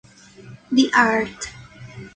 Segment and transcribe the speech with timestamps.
[0.71, 1.53] The art.